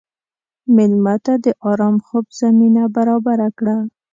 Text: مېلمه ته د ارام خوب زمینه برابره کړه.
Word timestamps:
مېلمه 0.75 1.15
ته 1.25 1.33
د 1.43 1.45
ارام 1.69 1.95
خوب 2.05 2.25
زمینه 2.39 2.83
برابره 2.95 3.49
کړه. 3.57 3.77